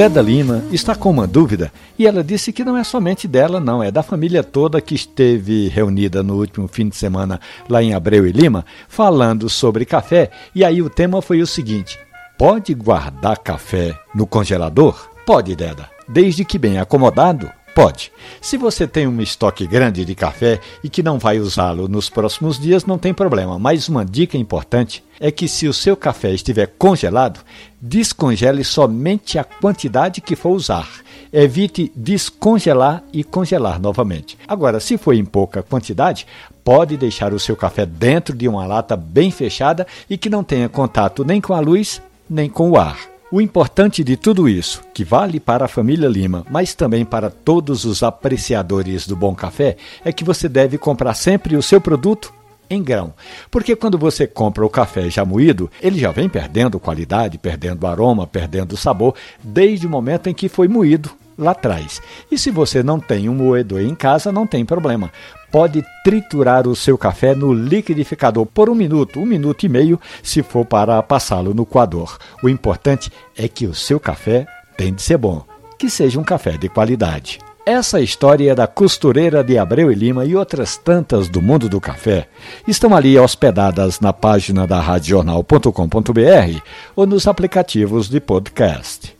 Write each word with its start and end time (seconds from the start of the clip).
Deda 0.00 0.22
Lima 0.22 0.64
está 0.72 0.94
com 0.94 1.10
uma 1.10 1.26
dúvida 1.26 1.70
e 1.98 2.06
ela 2.06 2.24
disse 2.24 2.54
que 2.54 2.64
não 2.64 2.74
é 2.74 2.82
somente 2.82 3.28
dela, 3.28 3.60
não, 3.60 3.82
é 3.82 3.90
da 3.90 4.02
família 4.02 4.42
toda 4.42 4.80
que 4.80 4.94
esteve 4.94 5.68
reunida 5.68 6.22
no 6.22 6.38
último 6.38 6.66
fim 6.66 6.88
de 6.88 6.96
semana 6.96 7.38
lá 7.68 7.82
em 7.82 7.92
Abreu 7.92 8.26
e 8.26 8.32
Lima, 8.32 8.64
falando 8.88 9.46
sobre 9.50 9.84
café. 9.84 10.30
E 10.54 10.64
aí 10.64 10.80
o 10.80 10.88
tema 10.88 11.20
foi 11.20 11.42
o 11.42 11.46
seguinte: 11.46 11.98
pode 12.38 12.72
guardar 12.72 13.36
café 13.40 13.94
no 14.14 14.26
congelador? 14.26 15.10
Pode, 15.26 15.54
Deda, 15.54 15.90
desde 16.08 16.46
que 16.46 16.58
bem 16.58 16.78
acomodado 16.78 17.52
Pode. 17.74 18.10
Se 18.40 18.56
você 18.56 18.86
tem 18.86 19.06
um 19.06 19.20
estoque 19.20 19.66
grande 19.66 20.04
de 20.04 20.14
café 20.14 20.60
e 20.82 20.88
que 20.88 21.02
não 21.02 21.18
vai 21.18 21.38
usá-lo 21.38 21.88
nos 21.88 22.10
próximos 22.10 22.58
dias, 22.58 22.84
não 22.84 22.98
tem 22.98 23.14
problema. 23.14 23.58
Mas 23.58 23.88
uma 23.88 24.04
dica 24.04 24.36
importante 24.36 25.04
é 25.20 25.30
que 25.30 25.46
se 25.46 25.68
o 25.68 25.72
seu 25.72 25.96
café 25.96 26.32
estiver 26.32 26.66
congelado, 26.78 27.40
descongele 27.80 28.64
somente 28.64 29.38
a 29.38 29.44
quantidade 29.44 30.20
que 30.20 30.34
for 30.34 30.50
usar. 30.50 30.88
Evite 31.32 31.92
descongelar 31.94 33.04
e 33.12 33.22
congelar 33.22 33.80
novamente. 33.80 34.36
Agora, 34.48 34.80
se 34.80 34.98
for 34.98 35.14
em 35.14 35.24
pouca 35.24 35.62
quantidade, 35.62 36.26
pode 36.64 36.96
deixar 36.96 37.32
o 37.32 37.38
seu 37.38 37.54
café 37.54 37.86
dentro 37.86 38.36
de 38.36 38.48
uma 38.48 38.66
lata 38.66 38.96
bem 38.96 39.30
fechada 39.30 39.86
e 40.08 40.18
que 40.18 40.30
não 40.30 40.42
tenha 40.42 40.68
contato 40.68 41.24
nem 41.24 41.40
com 41.40 41.54
a 41.54 41.60
luz 41.60 42.02
nem 42.28 42.48
com 42.48 42.70
o 42.70 42.78
ar. 42.78 43.19
O 43.32 43.40
importante 43.40 44.02
de 44.02 44.16
tudo 44.16 44.48
isso, 44.48 44.82
que 44.92 45.04
vale 45.04 45.38
para 45.38 45.66
a 45.66 45.68
família 45.68 46.08
Lima, 46.08 46.44
mas 46.50 46.74
também 46.74 47.04
para 47.04 47.30
todos 47.30 47.84
os 47.84 48.02
apreciadores 48.02 49.06
do 49.06 49.14
bom 49.14 49.36
café, 49.36 49.76
é 50.04 50.12
que 50.12 50.24
você 50.24 50.48
deve 50.48 50.76
comprar 50.76 51.14
sempre 51.14 51.54
o 51.54 51.62
seu 51.62 51.80
produto 51.80 52.34
em 52.68 52.82
grão. 52.82 53.14
Porque 53.48 53.76
quando 53.76 53.96
você 53.96 54.26
compra 54.26 54.66
o 54.66 54.70
café 54.70 55.08
já 55.08 55.24
moído, 55.24 55.70
ele 55.80 56.00
já 56.00 56.10
vem 56.10 56.28
perdendo 56.28 56.80
qualidade, 56.80 57.38
perdendo 57.38 57.86
aroma, 57.86 58.26
perdendo 58.26 58.76
sabor, 58.76 59.14
desde 59.44 59.86
o 59.86 59.90
momento 59.90 60.28
em 60.28 60.34
que 60.34 60.48
foi 60.48 60.66
moído 60.66 61.10
lá 61.40 61.52
atrás. 61.52 62.00
E 62.30 62.38
se 62.38 62.50
você 62.50 62.82
não 62.82 63.00
tem 63.00 63.28
um 63.28 63.34
moedor 63.34 63.80
em 63.80 63.94
casa, 63.94 64.30
não 64.30 64.46
tem 64.46 64.64
problema. 64.64 65.10
Pode 65.50 65.84
triturar 66.04 66.68
o 66.68 66.76
seu 66.76 66.96
café 66.96 67.34
no 67.34 67.52
liquidificador 67.52 68.46
por 68.46 68.68
um 68.68 68.74
minuto, 68.74 69.18
um 69.18 69.26
minuto 69.26 69.64
e 69.64 69.68
meio, 69.68 70.00
se 70.22 70.42
for 70.42 70.64
para 70.64 71.02
passá-lo 71.02 71.52
no 71.52 71.66
coador. 71.66 72.18
O 72.42 72.48
importante 72.48 73.10
é 73.36 73.48
que 73.48 73.66
o 73.66 73.74
seu 73.74 73.98
café 73.98 74.46
tem 74.76 74.94
de 74.94 75.02
ser 75.02 75.16
bom, 75.16 75.44
que 75.78 75.90
seja 75.90 76.20
um 76.20 76.24
café 76.24 76.56
de 76.56 76.68
qualidade. 76.68 77.40
Essa 77.66 78.00
história 78.00 78.54
da 78.54 78.66
costureira 78.66 79.44
de 79.44 79.58
Abreu 79.58 79.92
e 79.92 79.94
Lima 79.94 80.24
e 80.24 80.34
outras 80.34 80.76
tantas 80.76 81.28
do 81.28 81.42
mundo 81.42 81.68
do 81.68 81.80
café 81.80 82.26
estão 82.66 82.96
ali 82.96 83.18
hospedadas 83.18 84.00
na 84.00 84.12
página 84.12 84.66
da 84.66 84.80
radiojornal.com.br 84.80 86.60
ou 86.96 87.06
nos 87.06 87.28
aplicativos 87.28 88.08
de 88.08 88.18
podcast. 88.18 89.19